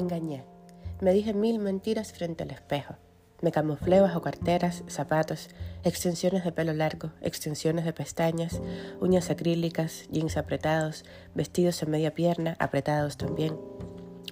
engañé. 0.00 0.44
Me 1.00 1.12
dije 1.12 1.32
mil 1.32 1.58
mentiras 1.58 2.12
frente 2.12 2.42
al 2.42 2.50
espejo. 2.50 2.96
Me 3.42 3.52
camuflé 3.52 4.00
bajo 4.00 4.20
carteras, 4.20 4.82
zapatos, 4.88 5.48
extensiones 5.82 6.44
de 6.44 6.52
pelo 6.52 6.74
largo, 6.74 7.10
extensiones 7.22 7.86
de 7.86 7.94
pestañas, 7.94 8.60
uñas 9.00 9.30
acrílicas, 9.30 10.06
jeans 10.10 10.36
apretados, 10.36 11.04
vestidos 11.34 11.82
en 11.82 11.90
media 11.90 12.14
pierna, 12.14 12.56
apretados 12.58 13.16
también. 13.16 13.56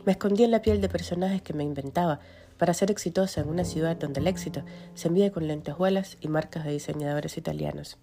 Me 0.05 0.13
escondí 0.13 0.45
en 0.45 0.51
la 0.51 0.61
piel 0.61 0.83
de 0.83 0.91
personajes 0.91 1.41
que 1.41 1.55
me 1.55 1.65
inventaba 1.65 2.21
para 2.59 2.75
ser 2.75 2.91
exitosa 2.91 3.41
en 3.41 3.49
una 3.49 3.65
ciudad 3.65 3.97
donde 3.97 4.21
el 4.21 4.27
éxito 4.27 4.63
se 4.95 5.09
envía 5.09 5.33
con 5.33 5.47
lentejuelas 5.47 6.19
y 6.21 6.29
marcas 6.29 6.65
de 6.65 6.73
diseñadores 6.73 7.39
italianos. 7.39 7.97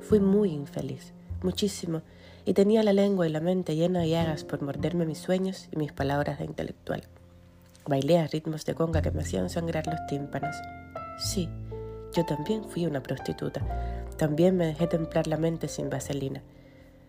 Fui 0.00 0.20
muy 0.20 0.50
infeliz, 0.50 1.14
muchísimo, 1.42 2.02
y 2.48 2.54
tenía 2.54 2.82
la 2.82 2.94
lengua 2.94 3.28
y 3.28 3.30
la 3.30 3.40
mente 3.40 3.76
llena 3.76 4.00
de 4.00 4.08
llagas 4.08 4.42
por 4.42 4.62
morderme 4.62 5.04
mis 5.04 5.18
sueños 5.18 5.68
y 5.70 5.76
mis 5.76 5.92
palabras 5.92 6.38
de 6.38 6.46
intelectual. 6.46 7.02
Bailé 7.86 8.16
a 8.16 8.26
ritmos 8.26 8.64
de 8.64 8.74
conga 8.74 9.02
que 9.02 9.10
me 9.10 9.20
hacían 9.20 9.50
sangrar 9.50 9.86
los 9.86 10.06
tímpanos. 10.06 10.56
Sí, 11.18 11.50
yo 12.16 12.24
también 12.24 12.64
fui 12.64 12.86
una 12.86 13.02
prostituta. 13.02 13.60
También 14.16 14.56
me 14.56 14.64
dejé 14.64 14.86
templar 14.86 15.26
la 15.26 15.36
mente 15.36 15.68
sin 15.68 15.90
vaselina. 15.90 16.40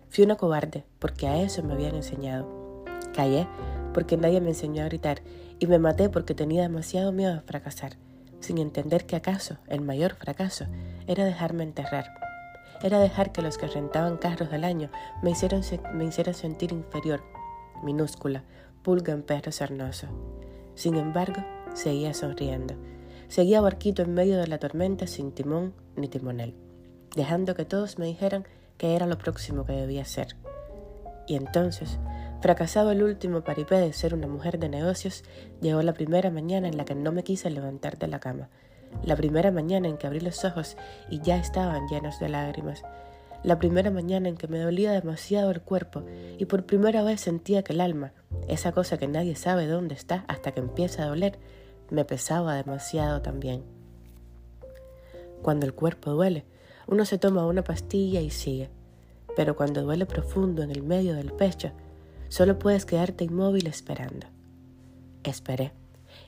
Fui 0.10 0.26
una 0.26 0.36
cobarde 0.36 0.84
porque 1.00 1.30
a 1.30 1.42
eso 1.42 1.64
me 1.64 1.72
habían 1.72 1.96
enseñado. 1.96 2.84
Callé 3.16 3.48
porque 3.94 4.18
nadie 4.18 4.42
me 4.42 4.50
enseñó 4.50 4.84
a 4.84 4.88
gritar 4.88 5.22
y 5.58 5.68
me 5.68 5.80
maté 5.80 6.10
porque 6.10 6.36
tenía 6.36 6.64
demasiado 6.64 7.14
miedo 7.14 7.36
a 7.36 7.44
fracasar, 7.44 7.94
sin 8.42 8.58
entender 8.58 9.06
que 9.06 9.16
acaso 9.16 9.56
el 9.70 9.80
mayor 9.80 10.16
fracaso 10.16 10.66
era 11.08 11.24
dejarme 11.24 11.64
enterrar. 11.64 12.29
Era 12.82 13.00
dejar 13.00 13.32
que 13.32 13.42
los 13.42 13.58
que 13.58 13.68
rentaban 13.68 14.18
carros 14.18 14.50
del 14.50 14.64
año 14.64 14.90
me 15.22 15.32
hicieran, 15.32 15.62
me 15.94 16.06
hicieran 16.06 16.34
sentir 16.34 16.72
inferior, 16.72 17.22
minúscula, 17.84 18.44
pulga 18.84 19.14
en 19.14 19.24
perro 19.24 19.52
sarnoso. 19.52 20.08
Sin 20.76 20.96
embargo, 20.96 21.44
seguía 21.74 22.14
sonriendo. 22.14 22.76
Seguía 23.28 23.62
barquito 23.62 24.02
en 24.02 24.14
medio 24.14 24.38
de 24.38 24.48
la 24.48 24.58
tormenta 24.58 25.08
sin 25.08 25.32
timón 25.32 25.74
ni 25.96 26.08
timonel, 26.08 26.56
dejando 27.16 27.54
que 27.54 27.66
todos 27.66 28.00
me 28.00 28.06
dijeran 28.06 28.46
que 28.78 28.96
era 28.96 29.06
lo 29.06 29.18
próximo 29.18 29.66
que 29.66 29.74
debía 29.74 30.06
ser. 30.06 30.36
Y 31.28 31.36
entonces, 31.36 32.00
fracasado 32.42 32.92
el 32.92 33.04
último 33.04 33.44
paripé 33.44 33.76
de 33.76 33.94
ser 33.94 34.16
una 34.16 34.26
mujer 34.26 34.58
de 34.58 34.70
negocios, 34.70 35.24
llegó 35.62 35.84
la 35.84 35.94
primera 35.94 36.32
mañana 36.32 36.68
en 36.68 36.78
la 36.78 36.86
que 36.86 36.96
no 36.96 37.12
me 37.12 37.24
quise 37.24 37.52
levantar 37.52 38.00
de 38.00 38.08
la 38.08 38.20
cama, 38.20 38.50
la 39.04 39.16
primera 39.16 39.52
mañana 39.52 39.88
en 39.88 39.98
que 39.98 40.08
abrí 40.08 40.20
los 40.20 40.44
ojos 40.46 40.78
y 41.10 41.20
ya 41.22 41.38
estaban 41.38 41.88
llenos 41.88 42.20
de 42.20 42.30
lágrimas, 42.30 42.84
la 43.44 43.58
primera 43.58 43.90
mañana 43.90 44.28
en 44.28 44.36
que 44.36 44.48
me 44.48 44.60
dolía 44.60 44.92
demasiado 44.92 45.52
el 45.52 45.62
cuerpo 45.62 46.04
y 46.38 46.46
por 46.46 46.66
primera 46.66 47.04
vez 47.04 47.22
sentía 47.22 47.64
que 47.64 47.74
el 47.74 47.82
alma, 47.82 48.12
esa 48.48 48.72
cosa 48.72 48.98
que 48.98 49.08
nadie 49.08 49.36
sabe 49.36 49.68
dónde 49.68 49.96
está 49.96 50.26
hasta 50.28 50.52
que 50.52 50.60
empieza 50.60 51.04
a 51.04 51.08
doler, 51.08 51.40
me 51.90 52.06
pesaba 52.06 52.56
demasiado 52.56 53.22
también. 53.22 53.64
Cuando 55.42 55.66
el 55.66 55.74
cuerpo 55.74 56.12
duele, 56.12 56.46
uno 56.88 57.06
se 57.06 57.18
toma 57.18 57.46
una 57.46 57.64
pastilla 57.64 58.20
y 58.20 58.30
sigue, 58.30 58.70
pero 59.36 59.56
cuando 59.56 59.84
duele 59.84 60.06
profundo 60.06 60.62
en 60.62 60.72
el 60.72 60.84
medio 60.84 61.16
del 61.16 61.32
pecho, 61.32 61.72
solo 62.28 62.60
puedes 62.60 62.86
quedarte 62.86 63.24
inmóvil 63.24 63.68
esperando. 63.68 64.28
Esperé 65.24 65.79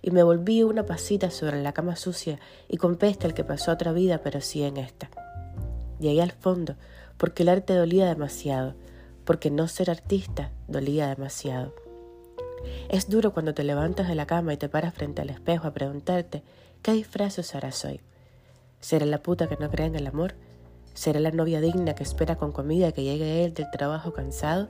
y 0.02 0.12
me 0.12 0.24
volví 0.24 0.64
una 0.64 0.86
pasita 0.86 1.30
sobre 1.30 1.62
la 1.62 1.74
cama 1.74 1.96
sucia 1.96 2.40
y 2.68 2.78
con 2.78 2.96
peste 2.96 3.28
el 3.28 3.34
que 3.34 3.44
pasó 3.44 3.72
otra 3.72 3.92
vida, 3.92 4.20
pero 4.24 4.42
sí 4.42 4.64
en 4.64 4.78
esta. 4.78 5.10
Llegué 6.00 6.22
al 6.22 6.32
fondo 6.32 6.76
porque 7.18 7.44
el 7.44 7.50
arte 7.50 7.76
dolía 7.76 8.08
demasiado, 8.08 8.74
porque 9.26 9.52
no 9.52 9.68
ser 9.68 9.92
artista 9.92 10.52
dolía 10.68 11.08
demasiado. 11.08 11.74
Es 12.90 13.10
duro 13.10 13.34
cuando 13.34 13.54
te 13.54 13.64
levantas 13.64 14.08
de 14.08 14.16
la 14.16 14.26
cama 14.26 14.54
y 14.54 14.58
te 14.58 14.70
paras 14.70 14.94
frente 14.94 15.22
al 15.22 15.30
espejo 15.30 15.68
a 15.68 15.74
preguntarte 15.74 16.44
qué 16.82 16.94
disfraz 16.94 17.38
usarás 17.38 17.86
hoy. 17.86 18.02
¿Será 18.80 19.06
la 19.06 19.22
puta 19.22 19.48
que 19.48 19.58
no 19.58 19.70
cree 19.70 19.88
en 19.88 19.96
el 19.96 20.08
amor? 20.08 20.34
¿Será 20.94 21.20
la 21.20 21.32
novia 21.32 21.62
digna 21.62 21.96
que 21.96 22.04
espera 22.04 22.38
con 22.38 22.52
comida 22.52 22.92
que 22.92 23.04
llegue 23.04 23.46
él 23.46 23.54
del 23.54 23.70
trabajo 23.72 24.14
cansado? 24.14 24.70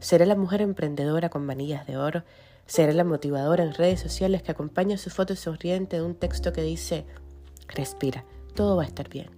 ¿Será 0.00 0.26
la 0.26 0.36
mujer 0.36 0.60
emprendedora 0.60 1.28
con 1.28 1.44
manillas 1.44 1.86
de 1.86 1.96
oro? 1.96 2.22
¿Será 2.66 2.92
la 2.92 3.04
motivadora 3.04 3.64
en 3.64 3.74
redes 3.74 4.00
sociales 4.00 4.42
que 4.42 4.52
acompaña 4.52 4.96
su 4.96 5.10
foto 5.10 5.34
sonriente 5.34 5.96
de 5.96 6.02
un 6.02 6.14
texto 6.14 6.52
que 6.52 6.62
dice, 6.62 7.04
respira, 7.66 8.24
todo 8.54 8.76
va 8.76 8.84
a 8.84 8.86
estar 8.86 9.08
bien? 9.08 9.30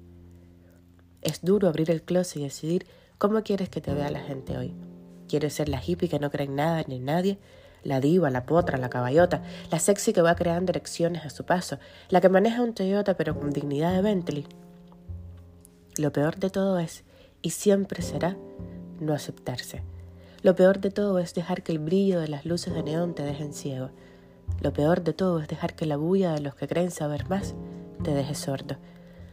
Es 1.23 1.43
duro 1.43 1.69
abrir 1.69 1.91
el 1.91 2.03
closet 2.03 2.37
y 2.37 2.45
decidir 2.45 2.87
cómo 3.19 3.43
quieres 3.43 3.69
que 3.69 3.81
te 3.81 3.95
vea 3.95 4.11
la 4.11 4.21
gente 4.21 4.59
hoy. 4.59 4.75
¿Quieres 5.29 5.55
ser 5.55 5.69
la 5.69 5.83
hippie 5.85 6.09
que 6.09 6.19
no 6.19 6.31
cree 6.31 6.47
en 6.47 6.57
nada 6.57 6.85
ni 6.87 6.97
en 6.97 7.05
nadie? 7.05 7.39
La 7.83 8.01
diva, 8.01 8.29
la 8.31 8.45
potra, 8.45 8.77
la 8.77 8.91
caballota, 8.91 9.43
la 9.71 9.79
sexy 9.79 10.13
que 10.13 10.23
va 10.23 10.35
creando 10.35 10.71
erecciones 10.73 11.25
a 11.25 11.31
su 11.31 11.45
paso, 11.45 11.79
la 12.11 12.21
que 12.21 12.29
maneja 12.29 12.63
un 12.63 12.75
Toyota 12.75 13.17
pero 13.17 13.39
con 13.39 13.51
dignidad 13.51 13.95
de 13.95 14.03
Bentley. 14.03 14.47
Lo 15.97 16.13
peor 16.13 16.37
de 16.37 16.51
todo 16.51 16.79
es, 16.79 17.05
y 17.41 17.51
siempre 17.51 18.03
será, 18.03 18.37
no 18.99 19.15
aceptarse. 19.15 19.83
Lo 20.43 20.57
peor 20.57 20.81
de 20.81 20.91
todo 20.91 21.19
es 21.19 21.35
dejar 21.35 21.63
que 21.63 21.73
el 21.73 21.79
brillo 21.79 22.19
de 22.19 22.29
las 22.29 22.47
luces 22.47 22.73
de 22.73 22.83
neón 22.83 23.15
te 23.15 23.23
dejen 23.23 23.53
ciego. 23.53 23.91
Lo 24.63 24.73
peor 24.73 25.03
de 25.03 25.13
todo 25.13 25.39
es 25.41 25.49
dejar 25.49 25.75
que 25.75 25.85
la 25.85 25.99
bulla 25.99 26.33
de 26.33 26.41
los 26.41 26.55
que 26.55 26.67
creen 26.67 26.91
saber 26.91 27.29
más 27.29 27.55
te 28.03 28.15
deje 28.15 28.35
sordo. 28.35 28.77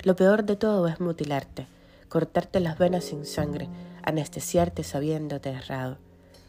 Lo 0.03 0.17
peor 0.17 0.43
de 0.43 0.57
todo 0.57 0.85
es 0.87 0.99
mutilarte, 0.99 1.67
cortarte 2.09 2.59
las 2.59 2.77
venas 2.77 3.05
sin 3.05 3.25
sangre, 3.25 3.69
anestesiarte 4.03 4.83
sabiéndote 4.83 5.49
errado. 5.49 5.97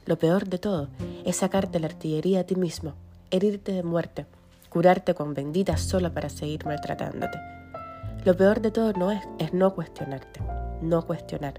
Lo 0.06 0.18
peor 0.18 0.48
de 0.48 0.58
todo 0.58 0.88
es 1.24 1.36
sacarte 1.36 1.78
la 1.78 1.86
artillería 1.86 2.40
a 2.40 2.44
ti 2.44 2.56
mismo, 2.56 2.94
herirte 3.30 3.72
de 3.72 3.84
muerte, 3.84 4.26
curarte 4.70 5.14
con 5.14 5.34
benditas 5.34 5.82
solo 5.82 6.12
para 6.12 6.30
seguir 6.30 6.66
maltratándote. 6.66 7.38
Lo 8.24 8.36
peor 8.36 8.60
de 8.60 8.72
todo 8.72 8.92
no 8.94 9.12
es, 9.12 9.22
es 9.38 9.54
no 9.54 9.74
cuestionarte, 9.76 10.40
no 10.82 11.06
cuestionar, 11.06 11.54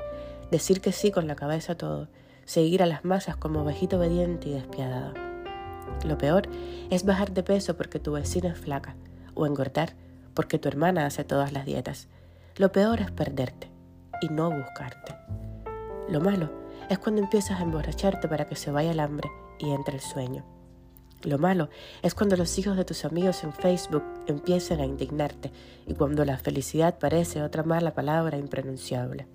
decir 0.51 0.81
que 0.81 0.91
sí 0.91 1.11
con 1.11 1.27
la 1.27 1.35
cabeza 1.35 1.75
todo, 1.75 2.09
seguir 2.49 2.81
a 2.81 2.87
las 2.87 3.05
masas 3.05 3.37
como 3.37 3.61
ovejito 3.61 3.97
obediente 3.97 4.49
y 4.49 4.53
despiadado. 4.53 5.13
Lo 6.03 6.17
peor 6.17 6.49
es 6.89 7.05
bajar 7.05 7.31
de 7.31 7.43
peso 7.43 7.77
porque 7.77 7.99
tu 7.99 8.13
vecina 8.13 8.49
es 8.49 8.57
flaca, 8.57 8.95
o 9.35 9.45
engordar 9.45 9.93
porque 10.33 10.57
tu 10.57 10.67
hermana 10.67 11.05
hace 11.05 11.23
todas 11.23 11.53
las 11.53 11.67
dietas. 11.67 12.07
Lo 12.55 12.71
peor 12.71 13.01
es 13.01 13.11
perderte 13.11 13.69
y 14.23 14.29
no 14.29 14.49
buscarte. 14.49 15.15
Lo 16.09 16.21
malo 16.21 16.49
es 16.89 16.97
cuando 16.97 17.21
empiezas 17.21 17.59
a 17.59 17.63
emborracharte 17.63 18.27
para 18.27 18.47
que 18.47 18.55
se 18.55 18.71
vaya 18.71 18.93
el 18.93 18.99
hambre 18.99 19.29
y 19.59 19.69
entre 19.69 19.97
el 19.97 20.01
sueño. 20.01 20.43
Lo 21.21 21.37
malo 21.37 21.69
es 22.01 22.15
cuando 22.15 22.35
los 22.35 22.57
hijos 22.57 22.75
de 22.77 22.85
tus 22.85 23.05
amigos 23.05 23.43
en 23.43 23.53
Facebook 23.53 24.03
empiezan 24.25 24.79
a 24.79 24.85
indignarte 24.85 25.51
y 25.85 25.93
cuando 25.93 26.25
la 26.25 26.39
felicidad 26.39 26.97
parece 26.97 27.43
otra 27.43 27.61
mala 27.61 27.93
palabra 27.93 28.39
impronunciable. 28.39 29.27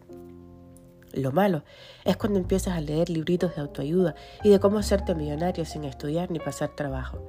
Lo 1.15 1.31
malo 1.31 1.63
es 2.05 2.17
cuando 2.17 2.41
empiezas 2.41 2.77
a 2.77 2.81
leer 2.81 3.09
libritos 3.09 3.55
de 3.55 3.63
autoayuda 3.63 4.17
y 4.43 4.51
de 4.51 4.59
cómo 4.59 4.79
hacerte 4.79 5.15
millonario 5.15 5.65
sin 5.65 5.85
estudiar 5.85 6.31
ni 6.33 6.41
pasar 6.41 6.75
trabajo. 6.75 7.23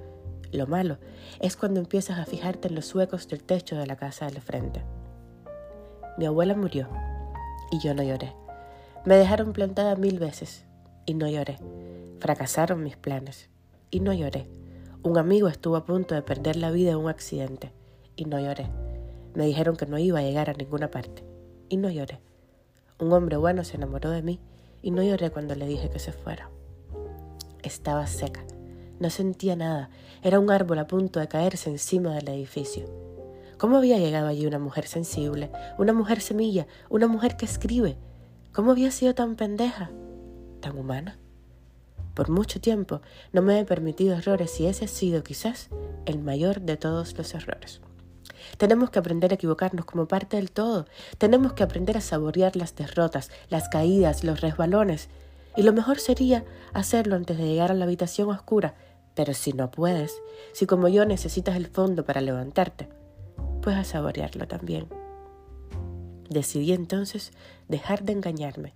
Lo 0.51 0.65
malo 0.65 0.97
es 1.39 1.55
cuando 1.55 1.79
empiezas 1.79 2.17
a 2.17 2.25
fijarte 2.25 2.67
en 2.67 2.75
los 2.75 2.93
huecos 2.95 3.27
del 3.27 3.43
techo 3.43 3.75
de 3.75 3.85
la 3.85 3.95
casa 3.95 4.25
del 4.25 4.41
frente. 4.41 4.83
Mi 6.17 6.25
abuela 6.25 6.55
murió 6.55 6.89
y 7.71 7.79
yo 7.79 7.93
no 7.93 8.01
lloré. 8.01 8.33
Me 9.05 9.17
dejaron 9.17 9.53
plantada 9.53 9.95
mil 9.95 10.17
veces 10.17 10.65
y 11.05 11.13
no 11.13 11.27
lloré. 11.27 11.59
Fracasaron 12.19 12.81
mis 12.81 12.97
planes 12.97 13.49
y 13.91 13.99
no 13.99 14.13
lloré. 14.13 14.47
Un 15.03 15.19
amigo 15.19 15.47
estuvo 15.47 15.75
a 15.75 15.85
punto 15.85 16.15
de 16.15 16.23
perder 16.23 16.55
la 16.55 16.71
vida 16.71 16.91
en 16.91 16.97
un 16.97 17.09
accidente 17.09 17.71
y 18.15 18.25
no 18.25 18.39
lloré. 18.39 18.67
Me 19.35 19.45
dijeron 19.45 19.75
que 19.75 19.85
no 19.85 19.99
iba 19.99 20.19
a 20.19 20.23
llegar 20.23 20.49
a 20.49 20.53
ninguna 20.53 20.89
parte 20.89 21.23
y 21.69 21.77
no 21.77 21.91
lloré. 21.91 22.19
Un 22.97 23.11
hombre 23.11 23.35
bueno 23.35 23.65
se 23.65 23.75
enamoró 23.75 24.09
de 24.09 24.21
mí 24.21 24.39
y 24.81 24.91
no 24.91 25.03
lloré 25.03 25.29
cuando 25.29 25.53
le 25.55 25.67
dije 25.67 25.89
que 25.89 25.99
se 25.99 26.13
fuera. 26.13 26.49
Estaba 27.61 28.07
seca, 28.07 28.45
no 28.99 29.09
sentía 29.09 29.57
nada, 29.57 29.89
era 30.23 30.39
un 30.39 30.49
árbol 30.49 30.79
a 30.79 30.87
punto 30.87 31.19
de 31.19 31.27
caerse 31.27 31.69
encima 31.69 32.15
del 32.15 32.29
edificio. 32.29 32.85
¿Cómo 33.57 33.77
había 33.77 33.97
llegado 33.97 34.27
allí 34.27 34.45
una 34.45 34.59
mujer 34.59 34.87
sensible, 34.87 35.51
una 35.77 35.91
mujer 35.91 36.21
semilla, 36.21 36.67
una 36.89 37.07
mujer 37.07 37.35
que 37.35 37.45
escribe? 37.45 37.97
¿Cómo 38.53 38.71
había 38.71 38.91
sido 38.91 39.13
tan 39.13 39.35
pendeja, 39.35 39.89
tan 40.61 40.77
humana? 40.77 41.19
Por 42.13 42.29
mucho 42.29 42.61
tiempo 42.61 43.01
no 43.33 43.41
me 43.41 43.59
he 43.59 43.65
permitido 43.65 44.15
errores 44.15 44.57
y 44.61 44.67
ese 44.67 44.85
ha 44.85 44.87
sido 44.87 45.21
quizás 45.21 45.69
el 46.05 46.19
mayor 46.19 46.61
de 46.61 46.77
todos 46.77 47.17
los 47.17 47.33
errores. 47.33 47.81
Tenemos 48.57 48.89
que 48.89 48.99
aprender 48.99 49.31
a 49.31 49.35
equivocarnos 49.35 49.85
como 49.85 50.07
parte 50.07 50.37
del 50.37 50.51
todo. 50.51 50.85
Tenemos 51.17 51.53
que 51.53 51.63
aprender 51.63 51.97
a 51.97 52.01
saborear 52.01 52.55
las 52.55 52.75
derrotas, 52.75 53.31
las 53.49 53.69
caídas, 53.69 54.23
los 54.23 54.41
resbalones. 54.41 55.09
Y 55.55 55.63
lo 55.63 55.73
mejor 55.73 55.99
sería 55.99 56.43
hacerlo 56.73 57.15
antes 57.15 57.37
de 57.37 57.45
llegar 57.45 57.71
a 57.71 57.75
la 57.75 57.85
habitación 57.85 58.29
oscura. 58.29 58.75
Pero 59.15 59.33
si 59.33 59.53
no 59.53 59.71
puedes, 59.71 60.13
si 60.51 60.65
como 60.65 60.87
yo 60.87 61.05
necesitas 61.05 61.55
el 61.55 61.67
fondo 61.67 62.03
para 62.03 62.21
levantarte, 62.21 62.89
puedes 63.61 63.87
saborearlo 63.87 64.47
también. 64.47 64.87
Decidí 66.29 66.73
entonces 66.73 67.31
dejar 67.67 68.03
de 68.03 68.13
engañarme. 68.13 68.73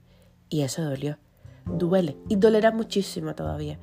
Y 0.50 0.62
eso 0.62 0.84
dolió. 0.84 1.18
Duele 1.66 2.18
y 2.28 2.38
dolerá 2.38 2.72
muchísimo 2.72 3.36
todavía. 3.36 3.78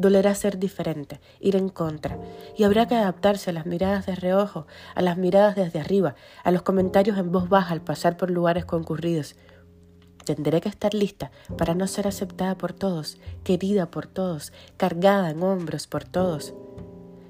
Dolerá 0.00 0.34
ser 0.34 0.58
diferente, 0.58 1.20
ir 1.40 1.56
en 1.56 1.68
contra, 1.68 2.16
y 2.56 2.64
habrá 2.64 2.88
que 2.88 2.94
adaptarse 2.94 3.50
a 3.50 3.52
las 3.52 3.66
miradas 3.66 4.06
de 4.06 4.14
reojo, 4.14 4.66
a 4.94 5.02
las 5.02 5.18
miradas 5.18 5.56
desde 5.56 5.78
arriba, 5.78 6.14
a 6.42 6.50
los 6.50 6.62
comentarios 6.62 7.18
en 7.18 7.30
voz 7.30 7.50
baja 7.50 7.74
al 7.74 7.82
pasar 7.82 8.16
por 8.16 8.30
lugares 8.30 8.64
concurridos. 8.64 9.36
Tendré 10.24 10.62
que 10.62 10.70
estar 10.70 10.94
lista 10.94 11.30
para 11.58 11.74
no 11.74 11.86
ser 11.86 12.08
aceptada 12.08 12.56
por 12.56 12.72
todos, 12.72 13.18
querida 13.44 13.90
por 13.90 14.06
todos, 14.06 14.54
cargada 14.78 15.28
en 15.28 15.42
hombros 15.42 15.86
por 15.86 16.04
todos. 16.04 16.54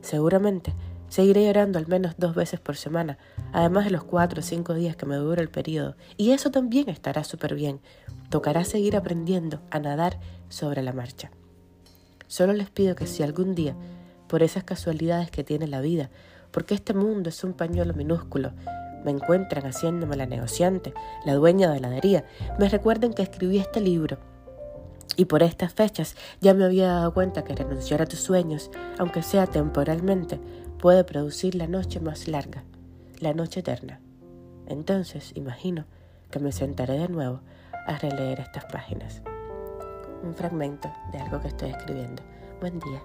Seguramente 0.00 0.73
seguiré 1.08 1.46
llorando 1.46 1.76
al 1.81 1.88
menos 1.88 2.14
dos 2.19 2.37
veces 2.37 2.61
por 2.61 2.76
semana, 2.76 3.19
además 3.52 3.87
de 3.87 3.90
los 3.90 4.05
cuatro 4.05 4.43
o 4.43 4.44
cinco 4.44 4.75
días 4.75 4.94
que 4.94 5.06
me 5.06 5.16
dura 5.16 5.43
el 5.43 5.50
periodo, 5.50 5.96
y 6.16 6.31
eso 6.31 6.52
también 6.52 6.88
estará 6.88 7.25
súper 7.25 7.56
bien. 7.56 7.81
Tocará 8.28 8.64
seguir 8.64 8.94
aprendiendo 8.94 9.61
a 9.73 9.81
nadar 9.81 10.20
sobre 10.49 10.82
la 10.82 10.93
marcha. 10.93 11.32
Solo 12.30 12.52
les 12.52 12.70
pido 12.70 12.94
que 12.94 13.08
si 13.08 13.24
algún 13.24 13.56
día, 13.56 13.74
por 14.28 14.44
esas 14.44 14.62
casualidades 14.62 15.32
que 15.32 15.42
tiene 15.42 15.66
la 15.66 15.80
vida, 15.80 16.10
porque 16.52 16.74
este 16.74 16.94
mundo 16.94 17.28
es 17.28 17.42
un 17.42 17.54
pañuelo 17.54 17.92
minúsculo, 17.92 18.52
me 19.04 19.10
encuentran 19.10 19.66
haciéndome 19.66 20.16
la 20.16 20.26
negociante, 20.26 20.94
la 21.26 21.34
dueña 21.34 21.68
de 21.68 21.80
la 21.80 21.88
heladería, 21.88 22.24
me 22.56 22.68
recuerden 22.68 23.14
que 23.14 23.22
escribí 23.22 23.58
este 23.58 23.80
libro. 23.80 24.18
Y 25.16 25.24
por 25.24 25.42
estas 25.42 25.74
fechas 25.74 26.14
ya 26.40 26.54
me 26.54 26.62
había 26.62 26.86
dado 26.86 27.12
cuenta 27.12 27.42
que 27.42 27.56
renunciar 27.56 28.00
a 28.00 28.06
tus 28.06 28.20
sueños, 28.20 28.70
aunque 28.96 29.24
sea 29.24 29.48
temporalmente, 29.48 30.38
puede 30.78 31.02
producir 31.02 31.56
la 31.56 31.66
noche 31.66 31.98
más 31.98 32.28
larga, 32.28 32.62
la 33.18 33.34
noche 33.34 33.58
eterna. 33.58 34.00
Entonces, 34.68 35.32
imagino 35.34 35.84
que 36.30 36.38
me 36.38 36.52
sentaré 36.52 36.96
de 36.96 37.08
nuevo 37.08 37.40
a 37.88 37.98
releer 37.98 38.38
estas 38.38 38.66
páginas 38.66 39.20
un 40.22 40.34
fragmento 40.34 40.90
de 41.12 41.19
algo 41.19 41.40
que 41.40 41.49
estoy 41.49 41.70
escribiendo. 41.70 42.22
Buen 42.61 42.78
día. 42.78 43.02